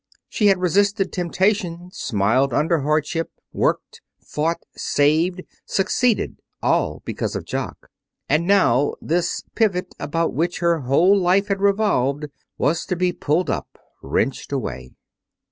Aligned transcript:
She 0.27 0.47
had 0.47 0.57
resisted 0.57 1.13
temptation, 1.13 1.91
smiled 1.93 2.55
under 2.55 2.81
hardship, 2.81 3.29
worked, 3.53 4.01
fought, 4.19 4.63
saved, 4.75 5.43
succeeded, 5.67 6.39
all 6.59 7.03
because 7.05 7.35
of 7.35 7.45
Jock. 7.45 7.87
And 8.27 8.47
now 8.47 8.95
this 8.99 9.43
pivot 9.53 9.93
about 9.99 10.33
which 10.33 10.57
her 10.57 10.79
whole 10.79 11.15
life 11.15 11.49
had 11.49 11.61
revolved 11.61 12.25
was 12.57 12.83
to 12.87 12.95
be 12.95 13.13
pulled 13.13 13.51
up, 13.51 13.77
wrenched 14.01 14.51
away. 14.51 14.89